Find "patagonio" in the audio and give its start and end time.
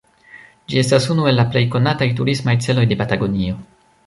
3.05-3.63